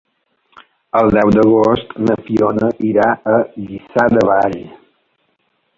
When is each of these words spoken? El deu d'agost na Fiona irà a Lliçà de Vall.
El 1.01 1.11
deu 1.15 1.33
d'agost 1.35 1.93
na 2.07 2.15
Fiona 2.29 2.71
irà 2.91 3.07
a 3.35 3.37
Lliçà 3.61 4.09
de 4.19 4.27
Vall. 4.31 4.59